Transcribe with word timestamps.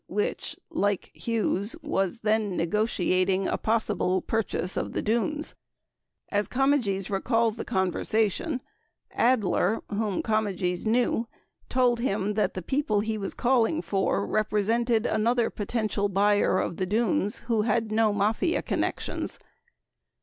which, 0.07 0.57
like 0.71 1.11
Hughes, 1.13 1.75
was 1.83 2.21
then 2.21 2.57
negotiating 2.57 3.45
a 3.47 3.55
possible 3.55 4.19
purchase 4.19 4.75
of 4.75 4.93
the 4.93 5.01
Dunes. 5.03 5.53
As 6.29 6.47
Comegys 6.47 7.11
recalls 7.11 7.55
the 7.55 7.63
conversation, 7.63 8.63
21 9.11 9.11
Adler, 9.27 9.81
whom 9.89 10.23
Comegys 10.23 10.87
knew, 10.87 11.27
told 11.69 11.99
him 11.99 12.33
that 12.33 12.55
the 12.55 12.63
people 12.63 13.01
he 13.01 13.19
was 13.19 13.35
calling 13.35 13.79
for 13.83 14.25
represented 14.25 15.05
another 15.05 15.51
potential 15.51 16.09
buyer 16.09 16.57
of 16.57 16.77
the 16.77 16.87
Dunes 16.87 17.41
who 17.45 17.61
had 17.61 17.91
no 17.91 18.11
Mafia 18.11 18.63
connections. 18.63 19.37